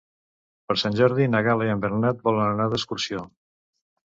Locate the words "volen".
2.31-2.47